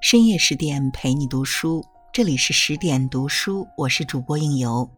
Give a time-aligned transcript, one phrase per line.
[0.00, 4.88] 深夜十点陪你读书，这里是十点读书，我是主播应由。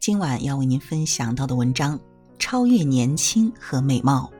[0.00, 1.98] 今晚要为您分享到的文章
[2.38, 4.30] 《超越年轻和美貌》。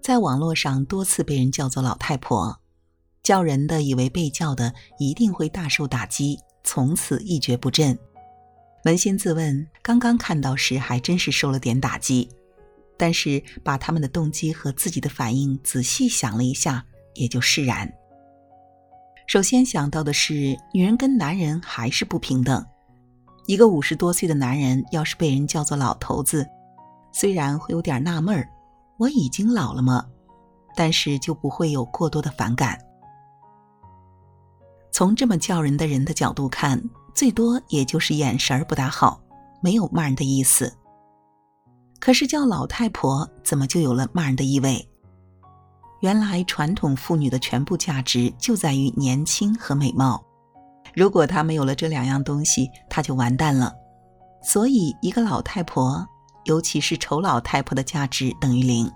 [0.00, 2.60] 在网络上多次被人叫做老太婆，
[3.22, 7.98] 叫人的以为被叫的一定会大受打击，从此一蹶不振。
[8.84, 12.28] 扪心自问，刚刚看到时还真是受了点打击。
[12.98, 16.84] 但是把他们的动机和自己的反应仔细想了一下，
[17.14, 17.90] 也就释然。
[19.26, 22.64] 首先想到的是，女人跟男人还是不平等。
[23.46, 26.46] 一个五十多岁的男人要是被人叫做老头子，
[27.12, 28.48] 虽然会有点纳闷儿，
[28.98, 30.04] 我已经老了吗？
[30.74, 32.78] 但是就不会有过多的反感。
[34.90, 36.82] 从这么叫人的人的角度看，
[37.14, 39.20] 最多也就是眼神儿不大好，
[39.62, 40.74] 没有骂人的意思。
[42.00, 44.88] 可是叫老太婆，怎么就有了骂人的意味？
[46.00, 50.24] 原来传统妇女的全部价值就在于年轻和美貌，
[50.94, 53.74] 如果她没有了这两样东西，她就完蛋了。
[54.40, 56.06] 所以，一个老太婆，
[56.44, 58.88] 尤其是丑老太婆的价值等于零。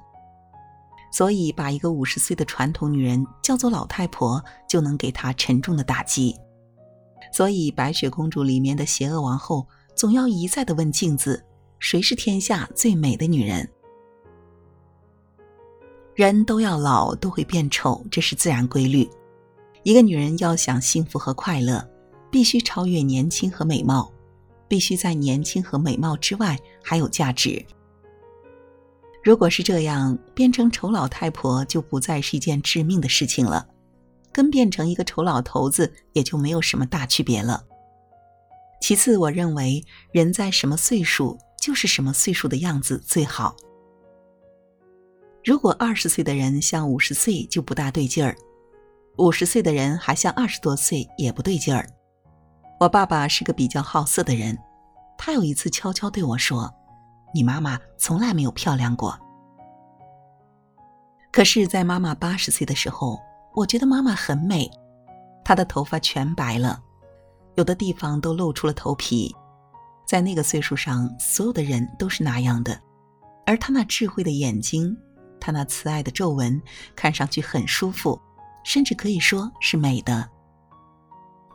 [1.11, 6.37] 所以，把一个五十岁的传统女人叫做老太婆，就能给她沉重的打击。
[7.33, 9.66] 所以，白雪公主里面的邪恶王后
[9.97, 11.44] 总要一再的问镜子。
[11.83, 13.69] 谁是天下最美的女人？
[16.14, 19.11] 人都要老，都会变丑，这是自然规律。
[19.83, 21.84] 一个女人要想幸福和快乐，
[22.30, 24.12] 必须超越年轻和美貌，
[24.69, 27.60] 必须在年轻和美貌之外还有价值。
[29.25, 33.66] 如果是这样，变成丑老太婆就不再是一件致命的事情了，
[34.30, 37.64] 跟变成一个丑老头子也就没有什么大区别了。
[38.80, 41.36] 其次，我认为人在什么岁数。
[41.62, 43.55] 就是什么岁数的样子最好。
[45.44, 48.37] 如果二十岁的人像五十岁就不大对劲儿，
[49.19, 51.88] 五十岁的人还像二十多岁也不对劲儿。
[52.81, 54.59] 我爸爸是个比较好色的人，
[55.16, 56.69] 他有一次悄悄对我说
[57.32, 59.16] ：“你妈妈从来没有漂亮过。”
[61.31, 63.20] 可是，在妈妈八十岁的时候，
[63.54, 64.69] 我觉得妈妈很美，
[65.44, 66.82] 她的头发全白了，
[67.54, 69.32] 有的地方都露出了头皮。
[70.12, 72.78] 在那个岁数上，所有的人都是那样的，
[73.47, 74.95] 而他那智慧的眼睛，
[75.41, 76.61] 他那慈爱的皱纹，
[76.95, 78.21] 看上去很舒服，
[78.62, 80.28] 甚至可以说是美的。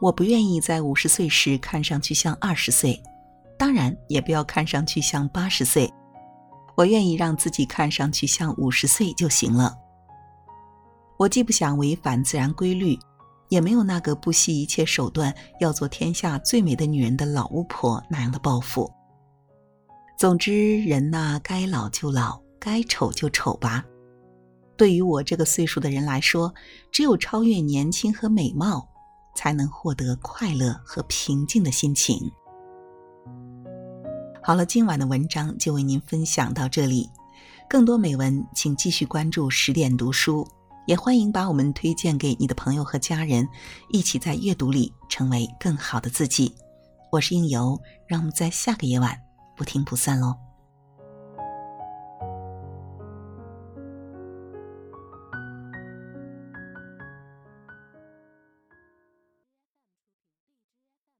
[0.01, 3.00] 我不愿意在五十岁时看上去像二十岁，
[3.59, 5.88] 当然也不要看上去像八十岁，
[6.75, 9.78] 我愿意让自己看上去像五十岁就行了。
[11.19, 12.97] 我既不想违反自然规律。
[13.49, 18.91] 也没有那个不惜一切手段要做天下最美的女人的老巫婆那样的抱负。
[20.17, 23.85] 总之，人呐，该老就老，该丑就丑吧。
[24.75, 26.53] 对于我这个岁数的人来说，
[26.91, 28.87] 只有超越年轻和美貌，
[29.35, 32.31] 才能获得快乐和平静的心情。
[34.43, 37.09] 好了，今晚的文章就为您分享到这里。
[37.69, 40.47] 更多美文，请继续关注十点读书。
[40.87, 43.47] 也欢迎把我们推荐给你的朋友和家人，
[43.91, 46.55] 一起在阅读里成为更好的自己。
[47.11, 47.77] 我是应由，
[48.07, 49.19] 让我们在下个夜晚
[49.57, 50.46] 不听不散喽。